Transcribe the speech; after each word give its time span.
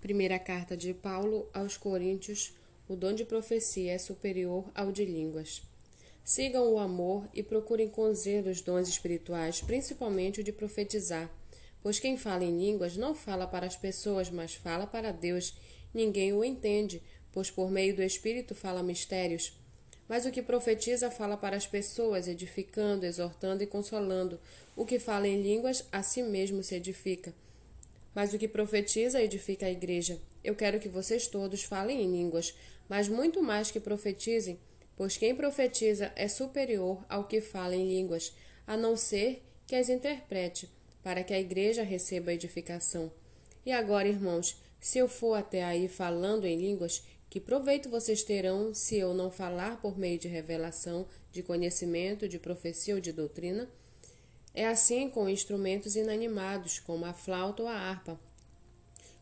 Primeira 0.00 0.38
carta 0.38 0.76
de 0.76 0.92
Paulo 0.92 1.48
aos 1.52 1.76
Coríntios: 1.76 2.54
o 2.88 2.94
dom 2.94 3.14
de 3.14 3.24
profecia 3.24 3.92
é 3.92 3.98
superior 3.98 4.70
ao 4.74 4.92
de 4.92 5.04
línguas. 5.04 5.62
Sigam 6.22 6.72
o 6.72 6.78
amor 6.78 7.28
e 7.32 7.42
procurem 7.42 7.90
zelo 8.14 8.50
os 8.50 8.60
dons 8.60 8.88
espirituais, 8.88 9.60
principalmente 9.60 10.40
o 10.40 10.44
de 10.44 10.52
profetizar. 10.52 11.30
Pois 11.82 11.98
quem 11.98 12.18
fala 12.18 12.44
em 12.44 12.58
línguas 12.58 12.96
não 12.96 13.14
fala 13.14 13.46
para 13.46 13.66
as 13.66 13.76
pessoas, 13.76 14.28
mas 14.28 14.54
fala 14.54 14.86
para 14.86 15.12
Deus. 15.12 15.56
Ninguém 15.94 16.32
o 16.32 16.44
entende, 16.44 17.02
pois 17.32 17.50
por 17.50 17.70
meio 17.70 17.94
do 17.94 18.02
Espírito 18.02 18.54
fala 18.54 18.82
mistérios. 18.82 19.58
Mas 20.08 20.26
o 20.26 20.30
que 20.30 20.42
profetiza 20.42 21.10
fala 21.10 21.36
para 21.36 21.56
as 21.56 21.66
pessoas, 21.66 22.28
edificando, 22.28 23.06
exortando 23.06 23.62
e 23.62 23.66
consolando. 23.66 24.38
O 24.76 24.84
que 24.84 24.98
fala 24.98 25.26
em 25.26 25.42
línguas, 25.42 25.84
a 25.90 26.02
si 26.02 26.22
mesmo 26.22 26.62
se 26.62 26.74
edifica. 26.74 27.34
Mas 28.16 28.32
o 28.32 28.38
que 28.38 28.48
profetiza 28.48 29.22
edifica 29.22 29.66
a 29.66 29.70
igreja. 29.70 30.18
Eu 30.42 30.54
quero 30.54 30.80
que 30.80 30.88
vocês 30.88 31.26
todos 31.26 31.62
falem 31.62 32.00
em 32.00 32.10
línguas, 32.10 32.54
mas 32.88 33.10
muito 33.10 33.42
mais 33.42 33.70
que 33.70 33.78
profetizem, 33.78 34.58
pois 34.96 35.18
quem 35.18 35.36
profetiza 35.36 36.10
é 36.16 36.26
superior 36.26 37.04
ao 37.10 37.24
que 37.24 37.42
fala 37.42 37.76
em 37.76 37.86
línguas, 37.86 38.34
a 38.66 38.74
não 38.74 38.96
ser 38.96 39.42
que 39.66 39.76
as 39.76 39.90
interprete, 39.90 40.66
para 41.02 41.22
que 41.22 41.34
a 41.34 41.38
igreja 41.38 41.82
receba 41.82 42.32
edificação. 42.32 43.12
E 43.66 43.70
agora, 43.70 44.08
irmãos, 44.08 44.56
se 44.80 44.96
eu 44.96 45.08
for 45.08 45.34
até 45.34 45.62
aí 45.62 45.86
falando 45.86 46.46
em 46.46 46.56
línguas, 46.56 47.02
que 47.28 47.38
proveito 47.38 47.90
vocês 47.90 48.22
terão 48.22 48.72
se 48.72 48.96
eu 48.96 49.12
não 49.12 49.30
falar 49.30 49.78
por 49.82 49.98
meio 49.98 50.18
de 50.18 50.26
revelação, 50.26 51.06
de 51.30 51.42
conhecimento, 51.42 52.26
de 52.26 52.38
profecia 52.38 52.94
ou 52.94 53.00
de 53.00 53.12
doutrina? 53.12 53.68
É 54.56 54.66
assim 54.66 55.10
com 55.10 55.28
instrumentos 55.28 55.96
inanimados, 55.96 56.78
como 56.78 57.04
a 57.04 57.12
flauta 57.12 57.62
ou 57.62 57.68
a 57.68 57.74
harpa. 57.74 58.18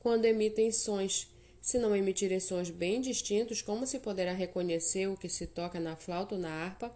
Quando 0.00 0.24
emitem 0.24 0.72
sons, 0.72 1.30
se 1.60 1.78
não 1.78 1.94
emitirem 1.94 2.40
sons 2.40 2.70
bem 2.70 2.98
distintos, 2.98 3.60
como 3.60 3.86
se 3.86 3.98
poderá 3.98 4.32
reconhecer 4.32 5.06
o 5.06 5.18
que 5.18 5.28
se 5.28 5.46
toca 5.46 5.78
na 5.78 5.96
flauta 5.96 6.34
ou 6.34 6.40
na 6.40 6.48
harpa? 6.48 6.90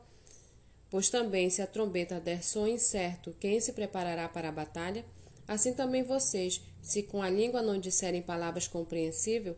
Pois 0.89 1.11
também, 1.11 1.51
se 1.51 1.61
a 1.61 1.67
trombeta 1.67 2.19
der 2.19 2.43
som 2.43 2.67
incerto, 2.67 3.37
quem 3.39 3.61
se 3.61 3.75
preparará 3.75 4.27
para 4.31 4.49
a 4.49 4.53
batalha? 4.53 5.05
Assim 5.47 5.75
também 5.75 6.03
vocês, 6.03 6.62
se 6.81 7.03
com 7.03 7.21
a 7.21 7.28
língua 7.28 7.61
não 7.61 7.78
disserem 7.78 8.23
palavras 8.23 8.67
compreensíveis, 8.67 9.56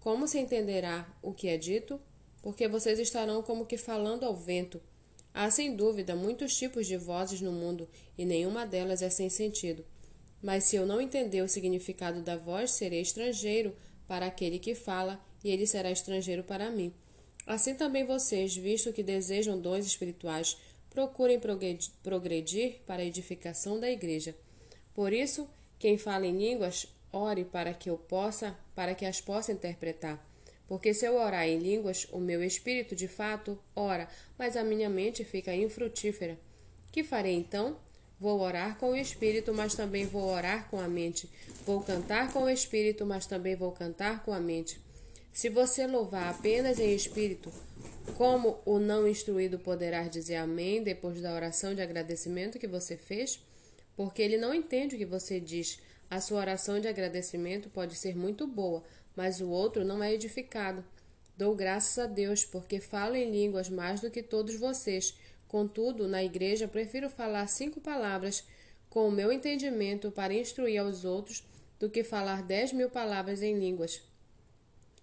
como 0.00 0.26
se 0.26 0.40
entenderá 0.40 1.08
o 1.22 1.32
que 1.32 1.46
é 1.46 1.56
dito? 1.56 2.00
Porque 2.42 2.66
vocês 2.66 2.98
estarão 2.98 3.40
como 3.40 3.66
que 3.66 3.76
falando 3.76 4.24
ao 4.24 4.34
vento 4.34 4.82
Há 5.38 5.50
sem 5.50 5.76
dúvida 5.76 6.16
muitos 6.16 6.56
tipos 6.56 6.86
de 6.86 6.96
vozes 6.96 7.42
no 7.42 7.52
mundo 7.52 7.86
e 8.16 8.24
nenhuma 8.24 8.64
delas 8.66 9.02
é 9.02 9.10
sem 9.10 9.28
sentido. 9.28 9.84
Mas 10.42 10.64
se 10.64 10.76
eu 10.76 10.86
não 10.86 10.98
entender 10.98 11.42
o 11.42 11.48
significado 11.48 12.22
da 12.22 12.38
voz, 12.38 12.70
serei 12.70 13.02
estrangeiro 13.02 13.76
para 14.08 14.24
aquele 14.24 14.58
que 14.58 14.74
fala 14.74 15.22
e 15.44 15.50
ele 15.50 15.66
será 15.66 15.90
estrangeiro 15.90 16.42
para 16.42 16.70
mim. 16.70 16.90
Assim 17.46 17.74
também 17.74 18.02
vocês, 18.02 18.56
visto 18.56 18.94
que 18.94 19.02
desejam 19.02 19.60
dons 19.60 19.84
espirituais, 19.84 20.56
procurem 20.88 21.38
progredir 22.02 22.80
para 22.86 23.02
a 23.02 23.04
edificação 23.04 23.78
da 23.78 23.90
igreja. 23.90 24.34
Por 24.94 25.12
isso, 25.12 25.46
quem 25.78 25.98
fala 25.98 26.26
em 26.26 26.34
línguas, 26.34 26.86
ore 27.12 27.44
para 27.44 27.74
que 27.74 27.90
eu 27.90 27.98
possa, 27.98 28.56
para 28.74 28.94
que 28.94 29.04
as 29.04 29.20
possa 29.20 29.52
interpretar. 29.52 30.26
Porque 30.66 30.92
se 30.92 31.06
eu 31.06 31.16
orar 31.16 31.46
em 31.46 31.58
línguas, 31.58 32.06
o 32.10 32.18
meu 32.18 32.42
espírito 32.42 32.96
de 32.96 33.06
fato 33.06 33.58
ora, 33.74 34.08
mas 34.38 34.56
a 34.56 34.64
minha 34.64 34.90
mente 34.90 35.24
fica 35.24 35.54
infrutífera. 35.54 36.38
Que 36.90 37.04
farei 37.04 37.34
então? 37.34 37.76
Vou 38.18 38.40
orar 38.40 38.78
com 38.78 38.92
o 38.92 38.96
espírito, 38.96 39.52
mas 39.52 39.74
também 39.74 40.06
vou 40.06 40.24
orar 40.24 40.68
com 40.68 40.80
a 40.80 40.88
mente. 40.88 41.28
Vou 41.66 41.82
cantar 41.82 42.32
com 42.32 42.44
o 42.44 42.48
espírito, 42.48 43.04
mas 43.04 43.26
também 43.26 43.54
vou 43.54 43.72
cantar 43.72 44.24
com 44.24 44.32
a 44.32 44.40
mente. 44.40 44.80
Se 45.32 45.50
você 45.50 45.86
louvar 45.86 46.30
apenas 46.30 46.78
em 46.78 46.94
espírito, 46.94 47.52
como 48.16 48.58
o 48.64 48.78
não 48.78 49.06
instruído 49.06 49.58
poderá 49.58 50.04
dizer 50.04 50.36
amém 50.36 50.82
depois 50.82 51.20
da 51.20 51.34
oração 51.34 51.74
de 51.74 51.82
agradecimento 51.82 52.58
que 52.58 52.66
você 52.66 52.96
fez? 52.96 53.38
Porque 53.94 54.22
ele 54.22 54.38
não 54.38 54.54
entende 54.54 54.94
o 54.94 54.98
que 54.98 55.04
você 55.04 55.38
diz. 55.38 55.78
A 56.08 56.20
sua 56.20 56.40
oração 56.40 56.80
de 56.80 56.88
agradecimento 56.88 57.68
pode 57.68 57.96
ser 57.96 58.16
muito 58.16 58.46
boa, 58.46 58.82
mas 59.16 59.40
o 59.40 59.48
outro 59.48 59.84
não 59.84 60.02
é 60.02 60.12
edificado. 60.12 60.84
Dou 61.36 61.54
graças 61.54 61.98
a 61.98 62.06
Deus, 62.06 62.44
porque 62.44 62.78
falo 62.78 63.16
em 63.16 63.30
línguas 63.30 63.68
mais 63.68 64.00
do 64.00 64.10
que 64.10 64.22
todos 64.22 64.54
vocês. 64.54 65.14
Contudo, 65.48 66.06
na 66.06 66.22
igreja 66.22 66.68
prefiro 66.68 67.10
falar 67.10 67.46
cinco 67.48 67.80
palavras 67.80 68.44
com 68.88 69.08
o 69.08 69.12
meu 69.12 69.32
entendimento 69.32 70.10
para 70.10 70.34
instruir 70.34 70.78
aos 70.78 71.04
outros 71.04 71.44
do 71.78 71.90
que 71.90 72.04
falar 72.04 72.42
dez 72.42 72.72
mil 72.72 72.88
palavras 72.88 73.42
em 73.42 73.58
línguas. 73.58 74.00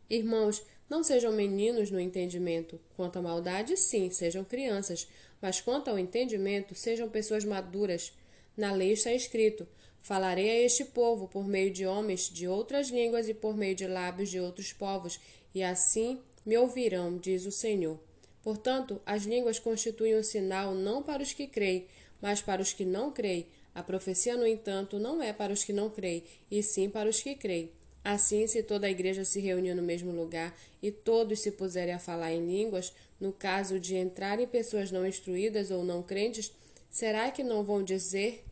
Irmãos, 0.09 0.63
não 0.89 1.03
sejam 1.03 1.31
meninos 1.31 1.89
no 1.89 1.99
entendimento. 1.99 2.79
Quanto 2.95 3.17
à 3.19 3.21
maldade, 3.21 3.77
sim, 3.77 4.11
sejam 4.11 4.43
crianças, 4.43 5.07
mas 5.41 5.61
quanto 5.61 5.89
ao 5.89 5.97
entendimento, 5.97 6.75
sejam 6.75 7.09
pessoas 7.09 7.43
maduras. 7.43 8.13
Na 8.55 8.71
lei 8.71 8.93
está 8.93 9.11
escrito: 9.13 9.67
Falarei 10.03 10.49
a 10.49 10.65
este 10.65 10.83
povo 10.83 11.29
por 11.29 11.47
meio 11.47 11.71
de 11.71 11.87
homens 11.87 12.29
de 12.29 12.45
outras 12.45 12.89
línguas 12.89 13.29
e 13.29 13.33
por 13.33 13.55
meio 13.55 13.73
de 13.73 13.87
lábios 13.87 14.29
de 14.29 14.37
outros 14.37 14.73
povos, 14.73 15.17
e 15.55 15.63
assim 15.63 16.19
me 16.45 16.57
ouvirão, 16.57 17.17
diz 17.17 17.45
o 17.45 17.51
Senhor. 17.51 17.97
Portanto, 18.43 19.01
as 19.05 19.23
línguas 19.23 19.59
constituem 19.59 20.17
um 20.17 20.21
sinal 20.21 20.75
não 20.75 21.01
para 21.01 21.23
os 21.23 21.31
que 21.31 21.47
creem, 21.47 21.87
mas 22.21 22.41
para 22.41 22.61
os 22.61 22.73
que 22.73 22.83
não 22.83 23.13
creem. 23.13 23.47
A 23.73 23.81
profecia, 23.81 24.35
no 24.35 24.45
entanto, 24.45 24.99
não 24.99 25.23
é 25.23 25.31
para 25.31 25.53
os 25.53 25.63
que 25.63 25.71
não 25.71 25.89
creem, 25.89 26.21
e 26.51 26.61
sim 26.61 26.89
para 26.89 27.09
os 27.09 27.21
que 27.21 27.33
creem. 27.33 27.71
Assim, 28.03 28.45
se 28.45 28.61
toda 28.61 28.87
a 28.87 28.91
igreja 28.91 29.23
se 29.23 29.39
reunir 29.39 29.73
no 29.73 29.81
mesmo 29.81 30.11
lugar 30.11 30.53
e 30.81 30.91
todos 30.91 31.39
se 31.39 31.51
puserem 31.51 31.93
a 31.93 31.99
falar 31.99 32.33
em 32.33 32.45
línguas, 32.45 32.91
no 33.21 33.31
caso 33.31 33.79
de 33.79 33.95
entrarem 33.95 34.45
pessoas 34.45 34.91
não 34.91 35.07
instruídas 35.07 35.71
ou 35.71 35.85
não 35.85 36.03
crentes, 36.03 36.51
será 36.91 37.31
que 37.31 37.41
não 37.41 37.63
vão 37.63 37.81
dizer 37.81 38.43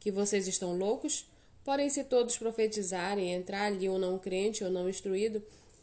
que 0.00 0.10
vocês 0.10 0.48
estão 0.48 0.76
loucos? 0.76 1.26
Porém, 1.62 1.90
se 1.90 2.02
todos 2.02 2.38
profetizarem, 2.38 3.32
entrar 3.32 3.66
ali 3.66 3.88
um 3.88 3.98
não 3.98 4.18
crente 4.18 4.64
ou 4.64 4.70
não 4.70 4.88
instruído, 4.88 5.42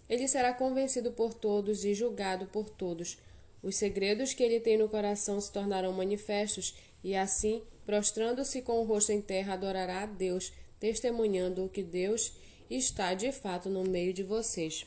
ele 0.10 0.28
será 0.28 0.54
convencido 0.54 1.12
por 1.12 1.34
todos 1.34 1.86
e 1.86 1.94
julgado 1.94 2.48
por 2.48 2.70
todos. 2.70 3.18
Os 3.62 3.76
segredos 3.76 4.34
que 4.34 4.44
ele 4.44 4.60
tem 4.60 4.78
no 4.78 4.90
coração 4.90 5.40
se 5.40 5.52
tornarão 5.52 5.94
manifestos, 5.94 6.76
e 7.04 7.16
assim, 7.16 7.62
prostrando-se 7.86 8.62
com 8.62 8.80
o 8.80 8.84
rosto 8.84 9.12
em 9.12 9.22
terra, 9.22 9.54
adorará 9.54 10.02
a 10.02 10.06
Deus, 10.06 10.52
testemunhando 10.80 11.70
que 11.70 11.84
Deus 11.84 12.34
está 12.70 13.14
de 13.14 13.32
fato 13.32 13.70
no 13.70 13.84
meio 13.84 14.14
de 14.14 14.24
vocês. 14.24 14.86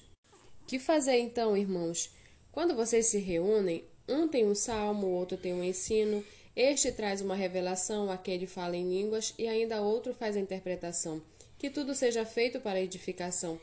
Que 0.66 0.78
fazer 0.78 1.18
então, 1.18 1.56
irmãos? 1.56 2.10
Quando 2.52 2.74
vocês 2.74 3.06
se 3.06 3.18
reúnem, 3.18 3.84
um 4.08 4.28
tem 4.28 4.46
um 4.46 4.54
salmo, 4.54 5.06
o 5.06 5.12
outro 5.12 5.36
tem 5.36 5.54
um 5.54 5.62
ensino, 5.62 6.24
este 6.56 6.90
traz 6.90 7.20
uma 7.20 7.34
revelação, 7.34 8.10
aquele 8.10 8.46
fala 8.46 8.76
em 8.76 8.88
línguas 8.88 9.32
e 9.38 9.46
ainda 9.46 9.80
outro 9.80 10.12
faz 10.12 10.36
a 10.36 10.40
interpretação. 10.40 11.22
Que 11.58 11.70
tudo 11.70 11.94
seja 11.94 12.24
feito 12.24 12.60
para 12.60 12.80
edificação. 12.80 13.60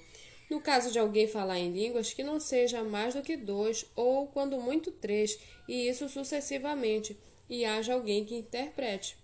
No 0.49 0.61
caso 0.61 0.91
de 0.91 0.97
alguém 0.97 1.27
falar 1.27 1.59
em 1.59 1.71
línguas, 1.71 2.13
que 2.13 2.23
não 2.23 2.39
seja 2.39 2.83
mais 2.83 3.13
do 3.13 3.21
que 3.21 3.35
dois, 3.35 3.85
ou 3.95 4.27
quando 4.27 4.59
muito 4.61 4.91
três, 4.91 5.37
e 5.67 5.89
isso 5.89 6.07
sucessivamente, 6.07 7.17
e 7.49 7.65
haja 7.65 7.93
alguém 7.93 8.23
que 8.23 8.35
interprete. 8.35 9.17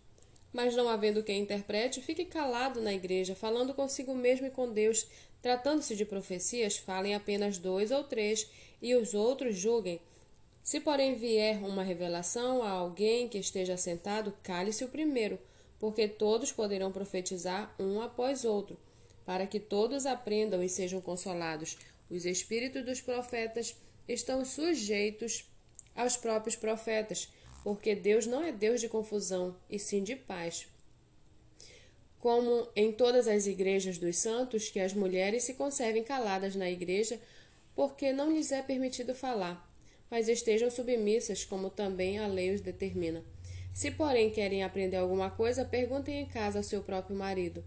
Mas 0.52 0.76
não 0.76 0.90
havendo 0.90 1.24
quem 1.24 1.42
interprete, 1.42 2.02
fique 2.02 2.26
calado 2.26 2.82
na 2.82 2.94
igreja, 2.94 3.36
falando 3.36 3.74
consigo 3.74 4.14
mesmo 4.14 4.48
e 4.48 4.52
com 4.52 4.72
Deus. 4.72 5.08
Tratando-se 5.42 5.96
de 5.96 6.06
profecias, 6.06 6.78
falem 6.78 7.16
apenas 7.16 7.58
dois 7.58 7.90
ou 7.90 8.04
três, 8.04 8.48
e 8.82 8.94
os 8.96 9.14
outros 9.14 9.56
julguem. 9.56 10.02
Se, 10.64 10.80
porém, 10.80 11.16
vier 11.16 11.62
uma 11.62 11.84
revelação 11.84 12.64
a 12.64 12.70
alguém 12.70 13.28
que 13.28 13.38
esteja 13.38 13.76
sentado, 13.76 14.34
cale-se 14.42 14.86
o 14.86 14.88
primeiro, 14.88 15.38
porque 15.78 16.08
todos 16.08 16.54
poderão 16.54 16.90
profetizar 16.90 17.76
um 17.78 18.02
após 18.02 18.46
outro, 18.46 18.80
para 19.26 19.46
que 19.46 19.60
todos 19.60 20.06
aprendam 20.06 20.64
e 20.64 20.70
sejam 20.70 21.02
consolados. 21.02 21.78
Os 22.10 22.26
espíritos 22.26 22.86
dos 22.86 23.02
profetas 23.02 23.76
estão 24.08 24.46
sujeitos 24.46 25.46
aos 25.94 26.16
próprios 26.16 26.56
profetas, 26.56 27.28
porque 27.62 27.94
Deus 27.94 28.26
não 28.26 28.42
é 28.42 28.54
Deus 28.54 28.80
de 28.80 28.88
confusão, 28.88 29.58
e 29.70 29.78
sim 29.78 30.02
de 30.02 30.16
paz. 30.16 30.66
Como 32.20 32.70
em 32.74 32.94
todas 32.94 33.28
as 33.28 33.48
igrejas 33.48 33.98
dos 33.98 34.16
santos, 34.18 34.70
que 34.70 34.80
as 34.80 34.94
mulheres 34.94 35.44
se 35.44 35.56
conservem 35.56 36.06
caladas 36.06 36.56
na 36.56 36.72
igreja, 36.72 37.20
porque 37.76 38.14
não 38.14 38.32
lhes 38.32 38.54
é 38.54 38.62
permitido 38.62 39.14
falar 39.14 39.73
mas 40.14 40.28
estejam 40.28 40.70
submissas, 40.70 41.44
como 41.44 41.72
também 41.72 42.20
a 42.20 42.28
lei 42.28 42.54
os 42.54 42.62
determina. 42.62 43.24
Se, 43.74 43.90
porém, 43.90 44.30
querem 44.30 44.64
aprender 44.64 44.98
alguma 44.98 45.32
coisa, 45.32 45.66
perguntem 45.66 46.22
em 46.22 46.26
casa 46.28 46.60
ao 46.60 46.64
seu 46.64 46.84
próprio 46.84 47.18
marido, 47.18 47.64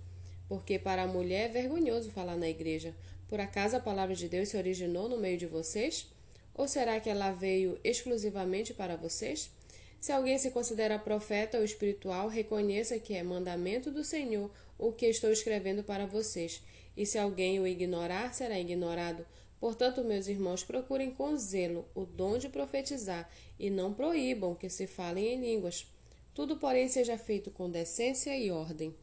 porque 0.49 0.79
para 0.79 1.03
a 1.03 1.09
mulher 1.09 1.47
é 1.47 1.53
vergonhoso 1.53 2.13
falar 2.13 2.37
na 2.37 2.49
igreja. 2.49 2.95
Por 3.27 3.41
acaso 3.41 3.75
a 3.75 3.81
palavra 3.81 4.15
de 4.15 4.29
Deus 4.29 4.51
se 4.51 4.57
originou 4.57 5.09
no 5.09 5.19
meio 5.19 5.37
de 5.37 5.45
vocês? 5.45 6.07
Ou 6.55 6.69
será 6.69 7.01
que 7.01 7.11
ela 7.11 7.33
veio 7.33 7.81
exclusivamente 7.83 8.73
para 8.73 8.95
vocês? 8.95 9.51
Se 9.99 10.13
alguém 10.13 10.39
se 10.39 10.53
considera 10.53 11.01
profeta 11.01 11.59
ou 11.59 11.65
espiritual, 11.65 12.29
reconheça 12.29 12.97
que 13.01 13.15
é 13.15 13.25
mandamento 13.25 13.91
do 13.91 14.05
Senhor 14.05 14.49
o 14.79 14.93
que 14.93 15.07
estou 15.07 15.33
escrevendo 15.33 15.83
para 15.83 16.07
vocês. 16.07 16.63
E 16.97 17.05
se 17.05 17.19
alguém 17.19 17.59
o 17.59 17.67
ignorar, 17.67 18.33
será 18.33 18.57
ignorado. 18.57 19.27
Portanto, 19.59 20.05
meus 20.05 20.27
irmãos, 20.27 20.63
procurem 20.63 21.11
com 21.11 21.37
zelo 21.37 21.89
o 21.95 22.05
dom 22.05 22.39
de 22.39 22.49
profetizar 22.49 23.31
e 23.59 23.71
não 23.71 23.95
proíbam 23.95 24.55
que 24.55 24.69
se 24.69 24.87
falem 24.87 25.35
em 25.35 25.41
línguas. 25.41 25.87
Tudo, 26.35 26.57
porém, 26.57 26.89
seja 26.89 27.17
feito 27.17 27.51
com 27.51 27.71
decência 27.71 28.37
e 28.37 28.51
ordem. 28.51 28.95